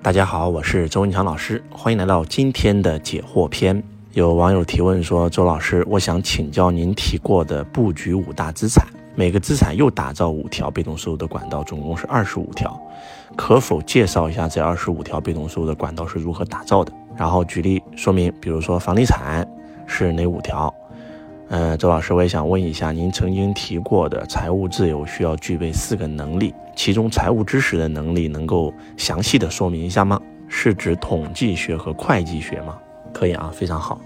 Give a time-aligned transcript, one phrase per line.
[0.00, 3.82] 大家好，我是周文强老师，欢迎来到今天的解惑篇。
[4.12, 12.80] 有网友提问说：“周老师，我想请教您提过的布局五大资产，每个资产又打造五条被动收入的管道，总共是二十五条，
[13.36, 16.92] 可否介绍一下这二十五条被动收入的管道是如何打造的？
[17.16, 19.46] 然后举例说明，比如说房地产
[19.84, 20.72] 是哪五条？
[21.48, 30.20] 呃，周老师，我也想问一下，您曾经提过的财务自由需要具备四个能力。”其中财务知识的能力能够详细的说明一下吗？
[30.46, 32.78] 是指统计学和会计学吗？
[33.12, 33.98] 可以啊，非常好。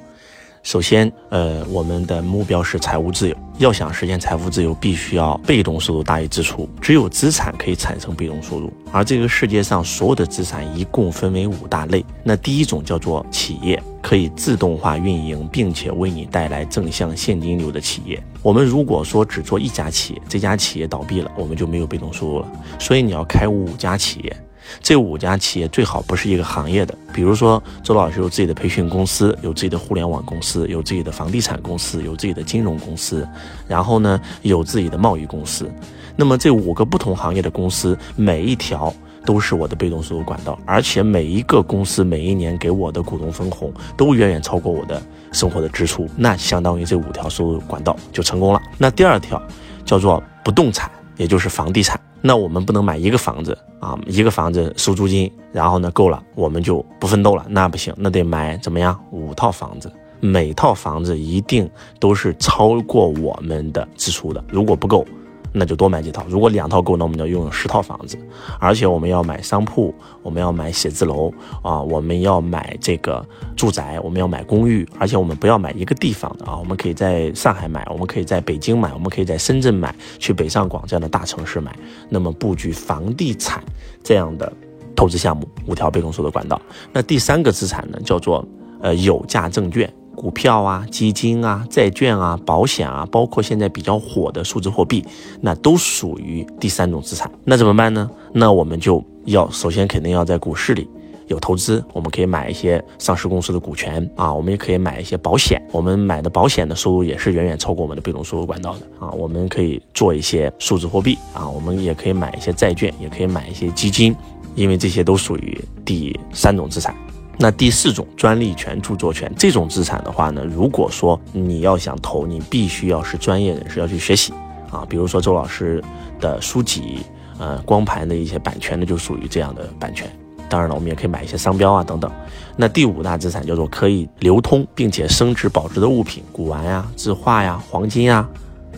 [0.62, 3.36] 首先，呃，我们的目标是财务自由。
[3.58, 6.68] 要想实现财务自由，必须要被动收入大于支出。
[6.80, 8.72] 只有资产可以产生被动收入。
[8.92, 12.04] 而这个世界上所有的资产一共分为五大类。
[12.22, 18.22] 那第一种叫做企业，可以自动化运营，并且为你带来正向现金流的企业。
[18.40, 22.46] 我们如果说只做一家企业，这家企业倒闭了，我们就没有被动收入了。
[22.78, 24.36] 所以你要开五家企业。
[24.80, 33.26] 这五家企业最好不是一个行业的，比如说周老师有自己的培训公司，有自己的互联网公司，有自己的房地产公司，有自己的金融公司，
[33.68, 35.70] 然后呢有自己的贸易公司。
[36.16, 38.92] 那么这五个不同行业的公司，每一条
[39.24, 45.00] 都是我的被动收入管道，而且每一个公司每一年给我的股东分红都远远超过我的
[45.30, 48.60] 生活的支出，那相当于这五条收入管道就成功了。
[48.76, 49.40] 那第二条
[49.84, 51.98] 叫做不动产，也就是房地产。
[52.22, 58.98] 那我们不能买一个房子啊，一个房子收租金，然后呢够了，我们就不奋斗了，那不行，那得买怎么样？
[59.10, 65.04] 五套房子，每套房子一定都是超过我们的支出的，如果不够。
[65.52, 68.16] 那就多买几套，如果两套够，那我们就拥有十套房子，
[68.58, 73.24] 而且我们要买商铺，我们要买写字楼啊，我们要买这个
[73.54, 81.76] 住宅，我们要买公寓，而且我们不要买一个地方的啊，我们可以在上海买，我们可以在北京买，我们可以在深圳买，去北上广这样的大城市买。
[82.08, 83.62] 那么布局房地产
[84.02, 84.50] 这样的
[84.96, 86.60] 投资项目，五条被动收入管道。
[86.92, 88.46] 那第三个资产呢，叫做
[88.80, 89.92] 呃有价证券。
[90.14, 95.04] 股票啊、基金啊、债券啊、保险啊，包括现在比较火的数字货币，
[95.40, 97.30] 那都属于第三种资产。
[97.44, 98.10] 那怎么办呢？
[98.32, 100.88] 那我们就要首先肯定要在股市里
[101.28, 105.60] 有投资，我们可以买一些上市公司的股权啊，我们也可以买一些保险。
[105.72, 109.10] 我们买的保险的收入也是远远超过我们的被动收入管道的啊。
[109.12, 114.14] 我们可以做一些数字货币啊，我们也可以买一些债券，也可以买一些基金，
[114.54, 116.94] 因为这些都属于第三种资产。
[117.42, 124.32] 那第四种专利权、著作权这种资产的话呢，如果说你要想投，你必须要是专业人士要去学习
[124.70, 125.82] 啊，比如说周老师
[126.20, 127.00] 的书籍，
[127.40, 130.08] 呃，光盘的一些版权呢，就属于这样的版权。
[130.48, 132.08] 当然了，我们也可以买一些商标啊等等。
[132.56, 138.24] 那第五大资产叫做可以流通并且升值保值的物品，古玩呀、字画呀、黄金呀，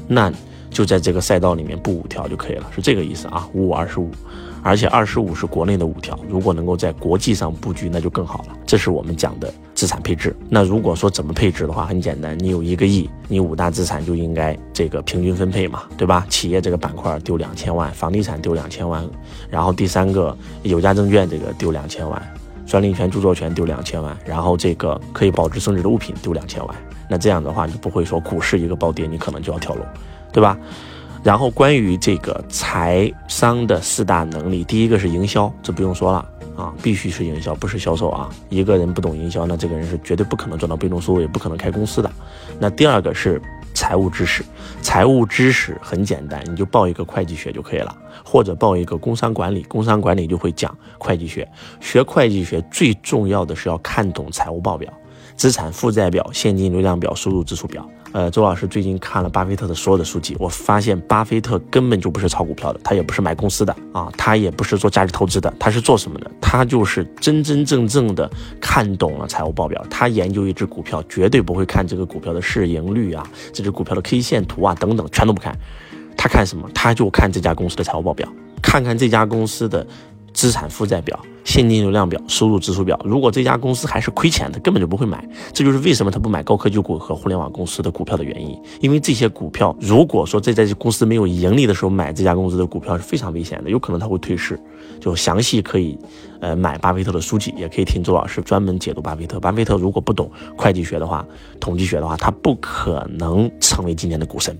[0.09, 0.33] 那
[0.71, 4.11] 就在这个赛道里面布五条就可以了，是这个意思啊，五五二十五。
[4.65, 8.57] 而且二十五是国内的五条，如果能够在国际上布局，那就更好了。
[8.65, 10.35] 这是我们讲的资产配置。
[10.49, 16.27] 那如果说怎么配置的话，很简单，你有一个亿，你五大资产就应该这个平均分配嘛，对吧？
[16.31, 19.07] 企业这个板块丢两千万，房地产丢两千万，
[19.51, 22.35] 然后第三个有价证券这个丢两千万，
[22.67, 26.75] 专利权、著作权丢两千万，然后这个可以保值升值的物品丢两千万。
[27.07, 29.83] 那这样的话，你不会说股市一个暴跌，你可能就要跳楼，
[30.33, 30.57] 对吧？
[31.25, 36.19] 然后关于这个财商的四大能力，第一个是营销，这不用说了
[36.55, 38.29] 啊，必须是营销，不是销售啊。
[38.51, 42.13] 一个人不懂营销，那这个人是绝对不可能赚到被动收入，也不可能开公司的。
[42.61, 43.41] 那第二个是
[43.73, 44.45] 财务知识，
[44.83, 51.51] 财务知识很简单，你就报一个会计学就可以了，或者报一个工商管理，工商管理就会讲会计学。
[51.81, 54.93] 学会计学最重要的是要看懂财务报表。
[55.37, 57.89] 资产负债表、现金流量表、收入支出表。
[58.15, 66.31] 呃，周老师最近看了巴菲特的所有的书籍，我发现巴菲特根本就不是炒股票的，他也不是买公司的啊，他也不是做价值投资的，他是做什么的？
[66.41, 68.31] 他就是真真正正的
[68.61, 69.85] 看懂了财务报表。
[69.91, 75.59] 他研究一只股票，绝对不会看这个股票的市盈率啊，这只股票的 K 线图啊等等，全都不看。
[76.17, 76.71] 他看什么？
[76.73, 78.33] 他就看这家公司的财务报表，
[78.63, 79.85] 看看这家公司的。
[80.35, 83.01] 资产负债表、现金流量表、收入支出表。
[83.05, 85.27] 如果这家公司还是亏钱的，根本就不会买。
[85.53, 88.61] 这就是为什么他不买高科技股和互联网公司的股票的原因。
[88.81, 94.59] 因为这些股票，如果说在在公司没有盈利的时候买这家公司的股票是非常危险的，有可能他会退市。
[95.01, 95.97] 就详细可以，
[96.41, 99.39] 呃，买巴菲特的书籍，也可以听周老师专门解读巴菲特。
[99.39, 101.25] 巴菲特如果不懂会计学的话、
[101.61, 104.59] 统计学的话，他不可能成为今天的股神。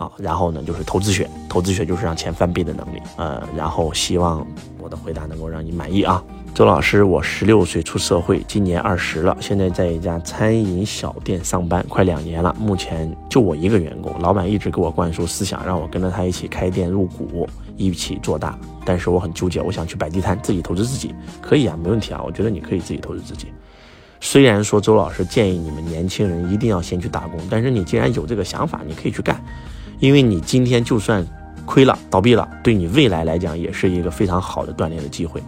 [0.00, 2.98] 好，然后呢，就是投资学，投资学就是让钱翻倍的能力。
[3.16, 4.46] 呃，然后希望
[4.78, 6.24] 我的回答能够让你满意啊。
[6.54, 12.56] 周老师，我十六岁出社会，今年二十了，现在在一家餐饮小店上班，快两年了。
[12.58, 17.46] 目前就我一个员工，老板一直给我灌输思想，让我跟着他一起开店入股，
[17.76, 18.58] 一起做大。
[18.86, 22.22] 但是我很纠结，我想去摆地摊，自己投资自己，可以啊，没问题啊。
[22.24, 23.48] 我觉得你可以自己投资自己。
[24.18, 29.42] 虽然说周老师建议你们年轻人一定要先去打工，但是你既然有这个想法，你可以去干，
[30.00, 31.24] 因为你今天就算
[31.64, 35.40] 亏了、倒闭了，对你未来来讲也是一个非常好的锻炼的机会。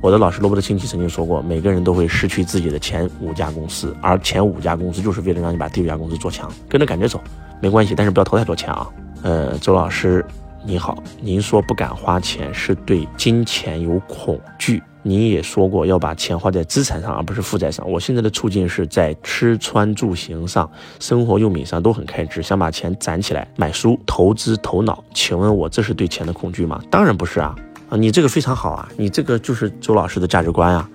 [0.00, 7.20] 我的老师罗伯特清崎曾经说过，每个人都会失去自己的前五家公司，而前五家公司就是为了让你把第五家公司做强，跟着感觉走，
[7.60, 8.88] 没关系，但是不要投太多钱啊。
[9.22, 10.24] 呃，周老师
[10.64, 17.88] 你好，您说不敢花钱是对金钱有恐惧，你也说过要把钱花在资产上，而不是负债上。
[17.90, 20.70] 我现在的处境是在吃穿住行上，
[21.00, 25.02] 生活用品上都很开支，想把钱攒起来买书投资头脑。
[25.12, 26.80] 请问我这是对钱的恐惧吗？
[26.90, 27.54] 当然不是啊。
[27.88, 30.88] 啊，你这个非常好啊，你这个就是周老师的价值观啊，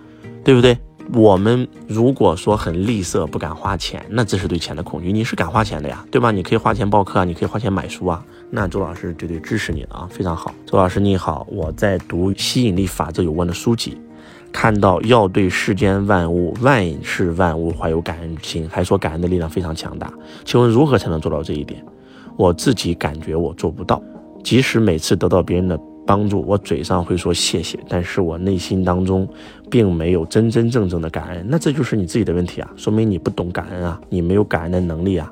[0.44, 0.78] 对不对？
[1.14, 5.12] 我们如果说很吝啬，不敢花钱，那这是对钱的恐惧。
[5.12, 6.32] 你是敢花钱的呀，对吧？
[6.32, 10.54] 你可以花钱报课啊，你可以花钱买书啊，那周老师绝对支持你的啊，非常好。
[10.66, 13.98] 周老师你好，我在读吸引力法则有关的书籍，
[14.52, 20.12] 看到要对世间万物、万事万物怀有感恩心，还说感恩的力量非常强大。
[20.44, 21.82] 请问如何才能做到这一点？
[22.36, 24.02] 我自己感觉我做不到，
[24.44, 25.80] 即使每次得到别人的。
[26.08, 29.28] 帮助我嘴上会说谢谢，但是我内心当中
[29.70, 35.30] 并没有真真正正的感恩，那这就是你自己的问题啊，说明你不懂感恩啊，你没有感恩的能力啊，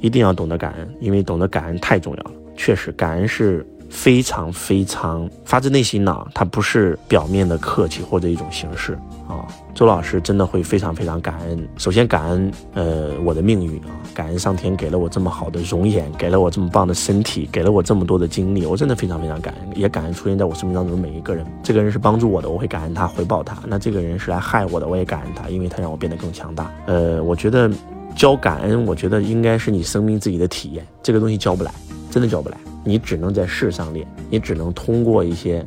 [0.00, 3.66] 一定要懂得感恩，因为懂得感恩太重要了，确实感恩是。
[3.94, 8.98] 非常非常发自内心的，它不是表面的客气或者一种形式
[9.28, 9.46] 啊。
[9.72, 21.46] 周老师真的会非常非常感恩，首先感恩呃我的命运啊，感恩上天给了我这么好的容颜，给了我这么棒的身体，给了我这么多的经历，我真的非常非常感恩，也感恩出现在我生命当中的每一个人。
[21.62, 26.70] 这个人是帮助我的，我会感恩他，回报他；那这个人是来害我的，我也感恩他，因为他让我变得更强大。
[26.86, 27.70] 呃，我觉得
[28.16, 31.72] 教感恩，我觉得应该是你生命自己的体验，这个东西教不来，
[32.10, 32.56] 真的教不来。
[32.84, 35.64] 你只能在事上练，你只能通过一些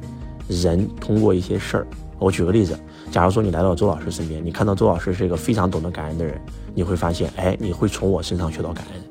[0.47, 1.87] 人，通过一些事儿。
[2.19, 2.77] 我举个例子，
[3.11, 6.39] 假如说你来到周老师身边，你看到周老师是一个非常懂得感恩的人，
[6.73, 9.01] 你会发现，哎，你会从我身上学到感恩。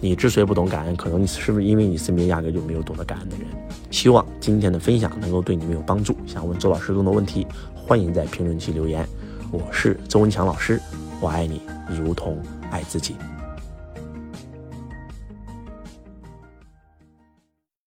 [0.00, 3.46] 你之所以不懂感恩，可能你是不是因为你身边压根就没有懂得感恩的人？
[3.90, 6.14] 希望今天的分享能够对你们有帮助。
[6.26, 9.06] 想问周老师更多问题，欢迎在评论区留言。
[9.50, 10.80] 我是周文强老师，
[11.20, 12.38] 我爱你如同
[12.70, 13.16] 爱自己。